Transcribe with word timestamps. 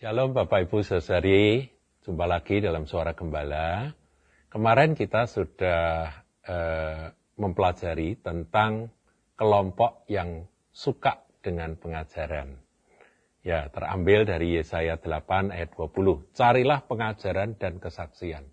Shalom 0.00 0.32
Bapak 0.32 0.64
Ibu 0.64 0.80
Saudari, 0.80 1.60
jumpa 2.00 2.24
lagi 2.24 2.56
dalam 2.64 2.88
Suara 2.88 3.12
Gembala. 3.12 3.92
Kemarin 4.48 4.96
kita 4.96 5.28
sudah 5.28 6.08
eh, 6.40 7.12
mempelajari 7.36 8.16
tentang 8.16 8.88
kelompok 9.36 10.08
yang 10.08 10.48
suka 10.72 11.20
dengan 11.44 11.76
pengajaran. 11.76 12.56
Ya, 13.44 13.68
terambil 13.68 14.24
dari 14.24 14.56
Yesaya 14.56 14.96
8 14.96 15.52
ayat 15.52 15.76
20. 15.76 16.32
Carilah 16.32 16.80
pengajaran 16.88 17.60
dan 17.60 17.76
kesaksian. 17.76 18.48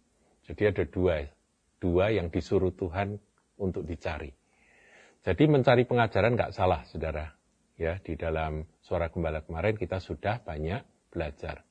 Jadi 0.51 0.63
ada 0.67 0.83
dua, 0.83 1.31
dua 1.79 2.11
yang 2.11 2.27
disuruh 2.27 2.75
Tuhan 2.75 3.23
untuk 3.55 3.87
dicari. 3.87 4.35
Jadi 5.23 5.47
mencari 5.47 5.87
pengajaran 5.87 6.35
nggak 6.35 6.51
salah, 6.51 6.83
saudara. 6.91 7.31
Ya, 7.79 8.03
di 8.03 8.19
dalam 8.19 8.67
suara 8.83 9.07
gembala 9.07 9.47
kemarin 9.47 9.79
kita 9.79 10.03
sudah 10.03 10.43
banyak 10.43 10.96
belajar. 11.11 11.67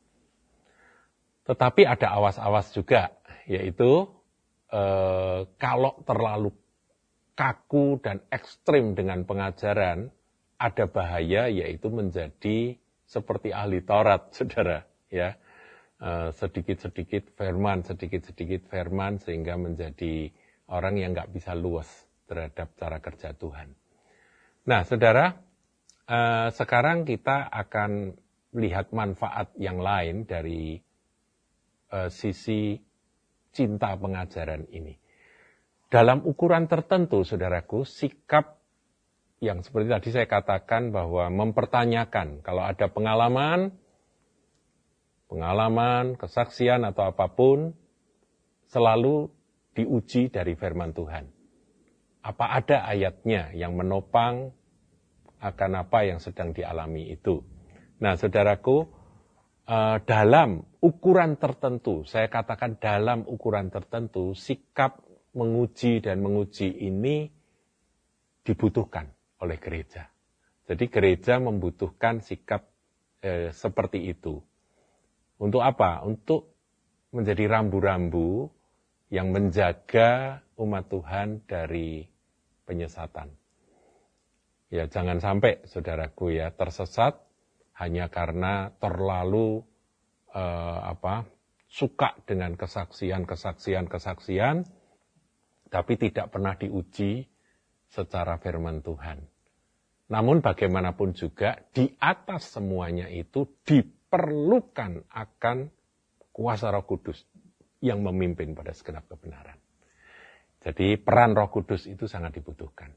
Tetapi 1.47 1.87
ada 1.87 2.11
awas-awas 2.19 2.75
juga, 2.75 3.15
yaitu 3.47 4.11
eh, 4.75 5.47
kalau 5.57 6.03
terlalu 6.03 6.51
kaku 7.39 8.03
dan 8.03 8.25
ekstrim 8.33 8.99
dengan 8.99 9.23
pengajaran, 9.23 10.11
ada 10.57 10.85
bahaya 10.89 11.47
yaitu 11.53 11.93
menjadi 11.93 12.81
seperti 13.07 13.55
ahli 13.55 13.85
Taurat, 13.87 14.29
saudara. 14.37 14.83
Ya, 15.07 15.39
eh, 16.03 16.29
sedikit-sedikit 16.35 17.39
firman, 17.39 17.87
sedikit-sedikit 17.87 18.67
firman 18.67 19.23
sehingga 19.23 19.55
menjadi 19.55 20.35
orang 20.67 20.99
yang 20.99 21.15
nggak 21.15 21.31
bisa 21.31 21.55
luas 21.55 21.87
terhadap 22.27 22.75
cara 22.75 22.99
kerja 22.99 23.31
Tuhan. 23.39 23.71
Nah, 24.67 24.83
saudara, 24.83 25.31
eh, 26.11 26.49
sekarang 26.51 27.07
kita 27.07 27.47
akan 27.47 28.19
melihat 28.57 28.89
manfaat 28.97 29.53
yang 29.61 29.77
lain 29.77 30.25
dari 30.25 30.81
uh, 31.93 32.09
sisi 32.09 32.81
cinta 33.53 33.93
pengajaran 34.01 34.65
ini. 34.73 34.97
Dalam 35.93 36.25
ukuran 36.25 36.67
tertentu, 36.67 37.23
saudaraku, 37.23 37.85
sikap 37.85 38.59
yang 39.39 39.61
seperti 39.61 39.93
tadi 39.93 40.09
saya 40.11 40.27
katakan 40.27 40.91
bahwa 40.91 41.29
mempertanyakan 41.29 42.41
kalau 42.41 42.65
ada 42.65 42.89
pengalaman, 42.89 43.77
pengalaman, 45.29 46.17
kesaksian 46.17 46.83
atau 46.89 47.13
apa 47.13 47.29
pun, 47.29 47.77
selalu 48.73 49.29
diuji 49.77 50.33
dari 50.33 50.57
firman 50.57 50.97
Tuhan. 50.97 51.29
Apa 52.25 52.59
ada 52.59 52.89
ayatnya 52.91 53.55
yang 53.55 53.79
menopang 53.79 54.51
akan 55.39 55.73
apa 55.87 56.09
yang 56.09 56.19
sedang 56.19 56.51
dialami 56.51 57.15
itu? 57.15 57.45
Nah, 57.97 58.15
saudaraku, 58.21 58.85
uh, 59.65 59.99
dalam 60.05 60.61
ukuran 60.85 61.41
tertentu, 61.41 62.05
saya 62.05 62.29
katakan 62.29 62.77
dalam 62.77 63.25
ukuran 63.25 63.73
tertentu, 63.73 64.37
sikap 64.37 65.01
menguji 65.37 66.05
dan 66.05 66.21
menguji 66.21 66.73
ini 66.73 67.29
dibutuhkan 68.45 69.13
oleh 69.41 69.59
gereja. 69.61 70.09
Jadi 70.67 70.89
gereja 70.89 71.39
membutuhkan 71.39 72.25
sikap 72.25 72.67
eh, 73.23 73.53
seperti 73.55 74.11
itu. 74.11 74.41
Untuk 75.37 75.63
apa? 75.63 76.03
Untuk 76.03 76.57
menjadi 77.13 77.47
rambu-rambu 77.47 78.51
yang 79.13 79.31
menjaga 79.31 80.43
umat 80.59 80.91
Tuhan 80.91 81.45
dari 81.47 82.09
penyesatan. 82.67 83.31
Ya, 84.73 84.91
jangan 84.91 85.23
sampai 85.23 85.63
saudaraku 85.71 86.35
ya 86.35 86.51
tersesat 86.51 87.26
hanya 87.77 88.09
karena 88.09 88.73
terlalu 88.81 89.61
uh, 90.33 90.81
apa 90.97 91.29
suka 91.69 92.17
dengan 92.25 92.57
kesaksian, 92.57 93.29
kesaksian, 93.29 93.85
kesaksian, 93.85 94.65
tapi 95.69 96.01
tidak 96.01 96.33
pernah 96.33 96.57
diuji 96.57 97.29
secara 97.91 98.41
firman 98.41 98.81
Tuhan. 98.81 99.21
Namun 100.07 100.39
bagaimanapun 100.39 101.19
juga 101.19 101.59
di 101.75 101.91
atas 101.99 102.55
semuanya 102.55 103.11
itu 103.11 103.45
diperlukan 103.67 105.11
akan 105.11 105.69
kuasa 106.31 106.71
Roh 106.71 106.87
Kudus 106.87 107.27
yang 107.83 108.01
memimpin 108.07 108.55
pada 108.55 108.71
segenap 108.71 109.11
kebenaran. 109.11 109.59
Jadi 110.63 110.97
peran 110.97 111.35
Roh 111.35 111.51
Kudus 111.51 111.91
itu 111.91 112.07
sangat 112.07 112.39
dibutuhkan. 112.39 112.95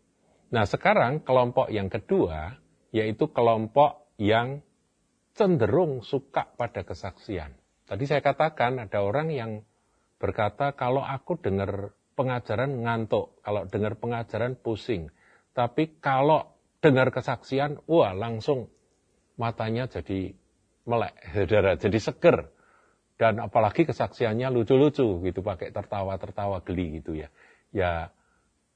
Nah 0.53 0.65
sekarang 0.69 1.25
kelompok 1.25 1.73
yang 1.73 1.89
kedua 1.89 2.57
yaitu 2.93 3.29
kelompok 3.29 4.09
yang 4.21 4.61
cenderung 5.33 6.01
suka 6.05 6.49
pada 6.55 6.85
kesaksian. 6.85 7.53
Tadi 7.89 8.03
saya 8.05 8.21
katakan 8.21 8.77
ada 8.77 9.01
orang 9.01 9.33
yang 9.33 9.51
berkata 10.21 10.77
kalau 10.77 11.01
aku 11.01 11.39
dengar 11.41 11.95
pengajaran 12.19 12.83
ngantuk, 12.83 13.39
kalau 13.41 13.63
dengar 13.65 13.95
pengajaran 13.95 14.59
pusing. 14.59 15.07
Tapi 15.55 15.97
kalau 16.03 16.51
dengar 16.83 17.09
kesaksian, 17.15 17.79
wah 17.87 18.11
langsung 18.11 18.67
matanya 19.39 19.87
jadi 19.87 20.35
melek, 20.83 21.15
saudara, 21.33 21.79
jadi 21.79 21.99
seger. 21.99 22.37
Dan 23.19 23.43
apalagi 23.43 23.83
kesaksiannya 23.83 24.47
lucu-lucu 24.47 25.19
gitu, 25.27 25.39
pakai 25.43 25.75
tertawa-tertawa 25.75 26.63
geli 26.63 27.03
gitu 27.03 27.19
ya. 27.19 27.27
Ya 27.75 27.91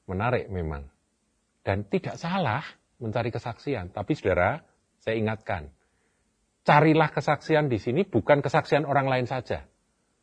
menarik 0.07 0.51
memang. 0.51 0.91
Dan 1.63 1.87
tidak 1.87 2.19
salah 2.19 2.63
mencari 2.99 3.31
kesaksian. 3.31 3.95
Tapi 3.95 4.19
saudara, 4.19 4.59
saya 4.99 5.15
ingatkan, 5.15 5.71
carilah 6.63 7.11
kesaksian 7.11 7.67
di 7.67 7.77
sini 7.77 8.07
bukan 8.07 8.39
kesaksian 8.39 8.87
orang 8.87 9.07
lain 9.11 9.27
saja. 9.27 9.67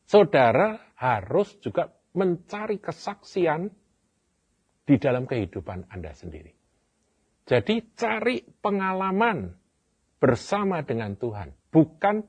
Saudara 0.09 0.93
harus 0.99 1.55
juga 1.62 1.93
mencari 2.17 2.83
kesaksian 2.83 3.71
di 4.83 4.97
dalam 4.99 5.28
kehidupan 5.28 5.87
Anda 5.87 6.11
sendiri. 6.11 6.51
Jadi 7.47 7.95
cari 7.95 8.43
pengalaman 8.43 9.55
bersama 10.19 10.83
dengan 10.83 11.15
Tuhan, 11.15 11.55
bukan 11.71 12.27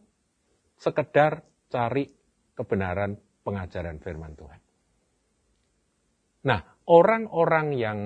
sekedar 0.78 1.42
cari 1.74 2.06
kebenaran 2.54 3.18
pengajaran 3.42 3.98
firman 3.98 4.38
Tuhan. 4.38 4.62
Nah, 6.46 6.62
orang-orang 6.90 7.68
yang 7.78 8.00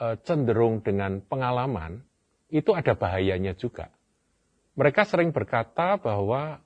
eh, 0.00 0.16
cenderung 0.24 0.80
dengan 0.84 1.20
pengalaman 1.24 2.00
itu 2.48 2.72
ada 2.72 2.96
bahayanya 2.96 3.52
juga. 3.56 3.92
Mereka 4.78 5.02
sering 5.02 5.34
berkata 5.34 5.98
bahwa 5.98 6.62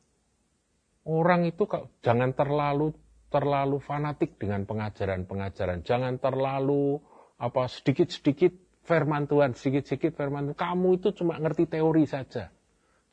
orang 1.08 1.48
itu 1.48 1.64
jangan 2.04 2.36
terlalu 2.36 2.92
terlalu 3.32 3.80
fanatik 3.80 4.36
dengan 4.36 4.68
pengajaran-pengajaran, 4.68 5.80
jangan 5.88 6.20
terlalu 6.20 7.00
apa 7.40 7.64
sedikit-sedikit 7.64 8.52
firman 8.84 9.24
Tuhan, 9.24 9.56
sedikit-sedikit 9.56 10.12
firman 10.12 10.52
Tuhan. 10.52 10.60
Kamu 10.60 10.88
itu 11.00 11.16
cuma 11.16 11.40
ngerti 11.40 11.64
teori 11.64 12.04
saja. 12.04 12.52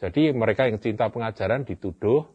Jadi 0.03 0.35
mereka 0.35 0.67
yang 0.67 0.83
cinta 0.83 1.07
pengajaran 1.07 1.63
dituduh 1.63 2.27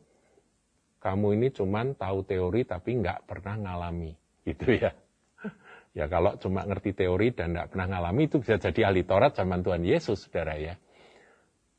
kamu 1.05 1.37
ini 1.37 1.49
cuma 1.53 1.85
tahu 1.93 2.25
teori 2.25 2.65
tapi 2.65 2.97
nggak 2.97 3.29
pernah 3.29 3.61
ngalami, 3.61 4.17
gitu 4.49 4.73
ya. 4.73 4.97
Ya 5.95 6.11
kalau 6.11 6.35
cuma 6.43 6.67
ngerti 6.67 6.91
teori 6.91 7.31
dan 7.31 7.55
nggak 7.55 7.71
pernah 7.71 7.87
ngalami 7.87 8.27
itu 8.27 8.43
bisa 8.43 8.59
jadi 8.59 8.91
ahli 8.91 9.07
Taurat 9.07 9.31
zaman 9.39 9.63
Tuhan 9.63 9.87
Yesus, 9.87 10.27
saudara 10.27 10.59
ya. 10.59 10.75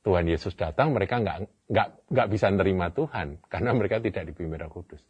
Tuhan 0.05 0.29
Yesus 0.29 0.53
datang, 0.53 0.93
mereka 0.93 1.17
nggak 1.17 1.65
nggak 1.65 1.87
nggak 2.13 2.27
bisa 2.29 2.53
nerima 2.53 2.93
Tuhan 2.93 3.41
karena 3.49 3.73
mereka 3.73 3.97
tidak 3.97 4.29
dipimpin 4.29 4.61
Roh 4.61 4.69
Kudus. 4.69 5.01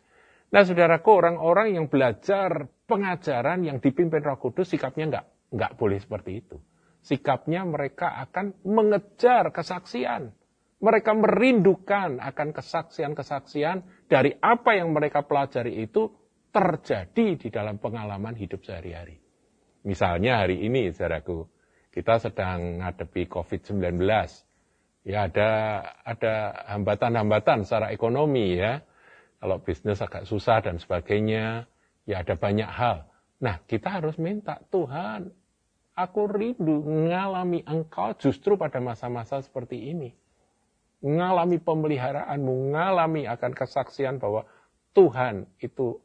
Nah, 0.55 0.63
saudaraku, 0.63 1.19
orang-orang 1.19 1.75
yang 1.75 1.91
belajar 1.91 2.71
pengajaran 2.87 3.67
yang 3.67 3.83
dipimpin 3.83 4.23
Roh 4.23 4.39
Kudus, 4.39 4.71
sikapnya 4.71 5.11
nggak 5.11 5.25
nggak 5.51 5.71
boleh 5.75 5.99
seperti 5.99 6.31
itu. 6.39 6.57
Sikapnya 7.03 7.67
mereka 7.67 8.15
akan 8.23 8.55
mengejar 8.63 9.51
kesaksian. 9.51 10.31
Mereka 10.79 11.11
merindukan 11.11 12.23
akan 12.23 12.55
kesaksian-kesaksian 12.55 14.07
dari 14.07 14.31
apa 14.39 14.79
yang 14.79 14.95
mereka 14.95 15.27
pelajari 15.27 15.75
itu 15.83 16.07
terjadi 16.55 17.35
di 17.35 17.47
dalam 17.51 17.83
pengalaman 17.83 18.35
hidup 18.39 18.63
sehari-hari. 18.63 19.19
Misalnya 19.83 20.39
hari 20.39 20.63
ini, 20.63 20.87
saudaraku, 20.95 21.51
kita 21.91 22.19
sedang 22.19 22.79
menghadapi 22.79 23.27
COVID-19 23.27 23.99
ya 25.05 25.29
ada 25.29 25.49
ada 26.01 26.33
hambatan-hambatan 26.75 27.63
secara 27.63 27.93
ekonomi 27.93 28.57
ya. 28.57 28.81
Kalau 29.39 29.61
bisnis 29.61 30.01
agak 30.01 30.25
susah 30.25 30.65
dan 30.65 30.81
sebagainya, 30.81 31.69
ya 32.09 32.25
ada 32.25 32.33
banyak 32.33 32.65
hal. 32.65 33.05
Nah, 33.37 33.61
kita 33.69 34.01
harus 34.01 34.17
minta, 34.17 34.57
Tuhan, 34.73 35.29
aku 35.93 36.25
rindu 36.25 36.81
mengalami 36.81 37.61
engkau 37.61 38.17
justru 38.17 38.57
pada 38.57 38.81
masa-masa 38.81 39.45
seperti 39.45 39.93
ini. 39.93 40.17
Mengalami 41.05 41.61
pemeliharaanmu, 41.61 42.73
mengalami 42.73 43.29
akan 43.29 43.53
kesaksian 43.53 44.17
bahwa 44.17 44.49
Tuhan 44.97 45.45
itu 45.61 46.01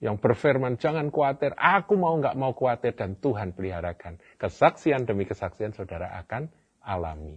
yang 0.00 0.16
berfirman, 0.16 0.80
jangan 0.80 1.12
khawatir, 1.12 1.52
aku 1.58 1.92
mau 1.98 2.16
nggak 2.16 2.38
mau 2.40 2.56
khawatir 2.56 2.96
dan 2.96 3.20
Tuhan 3.20 3.52
peliharakan. 3.52 4.16
Kesaksian 4.40 5.04
demi 5.04 5.28
kesaksian 5.28 5.76
saudara 5.76 6.14
akan 6.24 6.48
alami 6.80 7.36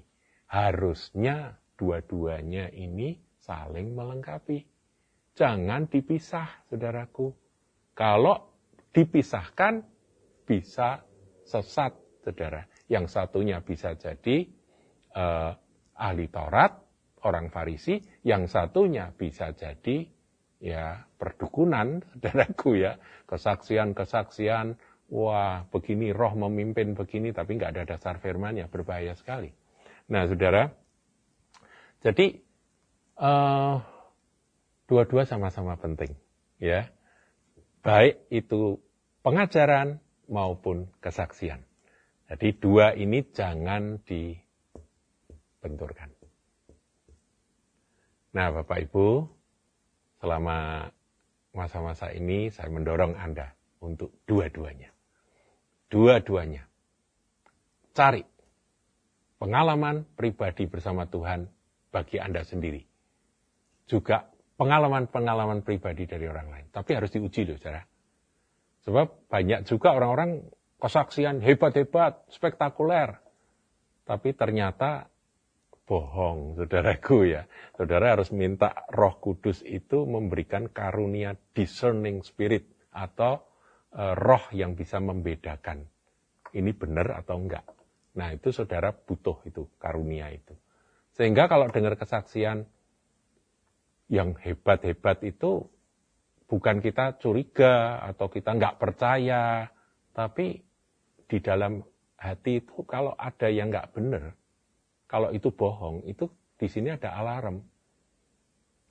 harusnya 0.51 1.56
dua-duanya 1.80 2.68
ini 2.75 3.15
saling 3.39 3.95
melengkapi. 3.95 4.68
Jangan 5.31 5.88
dipisah, 5.88 6.68
saudaraku. 6.68 7.31
Kalau 7.95 8.51
dipisahkan, 8.92 9.80
bisa 10.44 11.07
sesat, 11.48 11.95
saudara. 12.19 12.68
Yang 12.92 13.15
satunya 13.15 13.63
bisa 13.63 13.95
jadi 13.95 14.51
uh, 15.15 15.56
ahli 15.95 16.27
Taurat, 16.27 16.75
orang 17.24 17.48
Farisi, 17.48 18.03
yang 18.27 18.51
satunya 18.51 19.15
bisa 19.15 19.56
jadi 19.56 20.03
ya 20.59 21.00
perdukunan, 21.15 22.03
saudaraku 22.12 22.75
ya, 22.75 23.00
kesaksian-kesaksian, 23.31 24.75
wah 25.15 25.63
begini 25.71 26.12
roh 26.12 26.36
memimpin 26.36 26.92
begini, 26.92 27.31
tapi 27.31 27.56
nggak 27.56 27.80
ada 27.80 27.95
dasar 27.95 28.19
firmannya, 28.19 28.68
berbahaya 28.68 29.15
sekali. 29.15 29.60
Nah, 30.09 30.25
saudara, 30.25 30.74
jadi 32.01 32.42
uh, 33.21 33.86
dua-dua 34.89 35.30
sama-sama 35.30 35.77
penting, 35.77 36.18
ya, 36.57 36.89
baik 37.86 38.18
itu 38.33 38.81
pengajaran 39.21 40.01
maupun 40.25 40.89
kesaksian. 41.03 41.62
Jadi 42.31 42.56
dua 42.56 42.95
ini 42.95 43.27
jangan 43.36 44.00
dibenturkan. 44.07 46.07
Nah, 48.31 48.56
Bapak 48.56 48.88
Ibu, 48.88 49.27
selama 50.24 50.88
masa-masa 51.51 52.15
ini 52.15 52.48
saya 52.48 52.71
mendorong 52.71 53.19
Anda 53.19 53.51
untuk 53.83 54.15
dua-duanya. 54.24 54.95
Dua-duanya. 55.92 56.63
Cari 57.92 58.24
pengalaman 59.41 60.05
pribadi 60.13 60.69
bersama 60.69 61.09
Tuhan 61.09 61.49
bagi 61.89 62.21
Anda 62.21 62.45
sendiri. 62.45 62.85
Juga 63.89 64.29
pengalaman-pengalaman 64.61 65.65
pribadi 65.65 66.05
dari 66.05 66.29
orang 66.29 66.53
lain. 66.53 66.65
Tapi 66.69 66.93
harus 66.93 67.09
diuji 67.09 67.49
loh, 67.49 67.57
saudara. 67.57 67.81
Sebab 68.85 69.25
banyak 69.33 69.65
juga 69.65 69.97
orang-orang 69.97 70.45
kesaksian 70.77 71.41
hebat-hebat, 71.41 72.29
spektakuler. 72.29 73.17
Tapi 74.05 74.38
ternyata 74.38 75.09
bohong, 75.89 76.61
saudaraku 76.61 77.33
ya. 77.33 77.49
Saudara 77.73 78.13
harus 78.13 78.29
minta 78.29 78.85
roh 78.93 79.17
kudus 79.17 79.65
itu 79.65 80.05
memberikan 80.05 80.69
karunia 80.69 81.33
discerning 81.57 82.21
spirit 82.21 82.69
atau 82.93 83.41
e, 83.89 84.13
roh 84.13 84.45
yang 84.53 84.77
bisa 84.77 85.01
membedakan. 85.01 85.89
Ini 86.53 86.71
benar 86.77 87.25
atau 87.25 87.41
enggak. 87.41 87.80
Nah 88.17 88.35
itu 88.35 88.51
saudara 88.51 88.91
butuh 88.91 89.39
itu, 89.47 89.67
karunia 89.79 90.27
itu. 90.31 90.55
Sehingga 91.15 91.47
kalau 91.47 91.67
dengar 91.71 91.95
kesaksian 91.95 92.67
yang 94.11 94.35
hebat-hebat 94.35 95.23
itu 95.23 95.71
bukan 96.51 96.83
kita 96.83 97.15
curiga 97.23 98.03
atau 98.03 98.27
kita 98.27 98.51
enggak 98.51 98.75
percaya, 98.75 99.71
tapi 100.11 100.59
di 101.31 101.39
dalam 101.39 101.79
hati 102.19 102.59
itu 102.59 102.83
kalau 102.83 103.15
ada 103.15 103.47
yang 103.47 103.71
nggak 103.71 103.95
benar, 103.95 104.35
kalau 105.07 105.31
itu 105.31 105.47
bohong, 105.51 106.03
itu 106.07 106.27
di 106.59 106.67
sini 106.67 106.91
ada 106.91 107.15
alarm. 107.15 107.63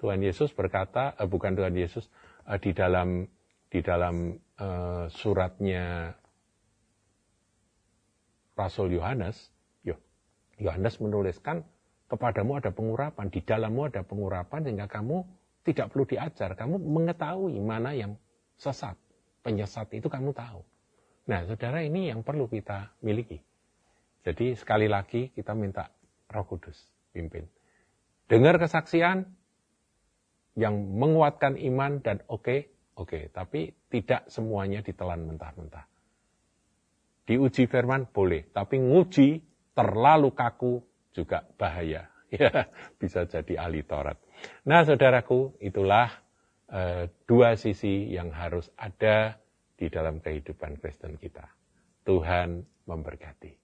Tuhan 0.00 0.25
Yesus 0.25 0.56
berkata, 0.56 1.12
eh, 1.20 1.28
bukan 1.28 1.52
Tuhan 1.52 1.76
Yesus, 1.76 2.08
eh, 2.49 2.56
di 2.56 2.73
dalam 2.73 3.28
di 3.69 3.81
dalam 3.84 4.32
eh, 4.34 5.05
suratnya 5.12 6.16
Rasul 8.61 8.93
Yohanes, 8.93 9.49
Yohanes 10.61 11.01
menuliskan 11.01 11.65
kepadamu 12.12 12.61
ada 12.61 12.71
pengurapan, 12.71 13.33
di 13.33 13.41
dalammu 13.41 13.89
ada 13.89 14.05
pengurapan 14.05 14.61
sehingga 14.61 14.87
kamu 14.87 15.25
tidak 15.65 15.89
perlu 15.91 16.05
diajar, 16.05 16.53
kamu 16.53 16.77
mengetahui 16.77 17.57
mana 17.65 17.97
yang 17.97 18.12
sesat, 18.61 18.95
penyesat 19.41 19.89
itu 19.97 20.12
kamu 20.12 20.37
tahu. 20.37 20.61
Nah, 21.33 21.49
saudara 21.49 21.81
ini 21.81 22.12
yang 22.12 22.21
perlu 22.21 22.45
kita 22.45 22.93
miliki. 23.01 23.41
Jadi 24.21 24.53
sekali 24.53 24.85
lagi 24.85 25.33
kita 25.33 25.57
minta 25.57 25.89
Roh 26.29 26.45
Kudus 26.45 26.77
pimpin. 27.17 27.49
Dengar 28.29 28.61
kesaksian 28.61 29.25
yang 30.61 30.77
menguatkan 30.77 31.57
iman 31.57 32.05
dan 32.05 32.21
oke, 32.29 32.45
okay, 32.45 32.61
oke, 33.01 33.09
okay. 33.17 33.23
tapi 33.33 33.73
tidak 33.89 34.29
semuanya 34.29 34.85
ditelan 34.85 35.25
mentah-mentah. 35.25 35.89
Diuji 37.28 37.69
firman 37.70 38.08
boleh, 38.11 38.49
tapi 38.50 38.81
nguji 38.81 39.40
terlalu 39.76 40.32
kaku 40.34 40.82
juga 41.14 41.46
bahaya. 41.58 42.06
Ya, 42.31 42.70
bisa 42.94 43.26
jadi 43.26 43.58
ahli 43.58 43.82
Taurat. 43.82 44.14
Nah, 44.62 44.87
saudaraku, 44.87 45.58
itulah 45.58 46.14
uh, 46.70 47.11
dua 47.26 47.58
sisi 47.58 48.06
yang 48.06 48.31
harus 48.31 48.70
ada 48.78 49.43
di 49.75 49.90
dalam 49.90 50.22
kehidupan 50.22 50.78
Kristen 50.78 51.19
kita. 51.19 51.43
Tuhan 52.06 52.62
memberkati. 52.87 53.60